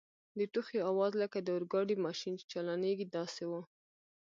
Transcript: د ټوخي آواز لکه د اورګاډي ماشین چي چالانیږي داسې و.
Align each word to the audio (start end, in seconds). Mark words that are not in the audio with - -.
د 0.37 0.39
ټوخي 0.53 0.79
آواز 0.91 1.11
لکه 1.23 1.37
د 1.41 1.47
اورګاډي 1.55 1.95
ماشین 2.05 2.33
چي 2.39 2.45
چالانیږي 2.51 3.05
داسې 3.15 3.43
و. 3.49 3.51